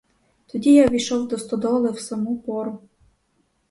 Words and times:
Тоді 0.47 0.73
я 0.73 0.87
ввійшов 0.87 1.27
до 1.27 1.37
стодоли 1.37 1.91
в 1.91 1.99
саму 1.99 2.37
пору. 2.39 2.79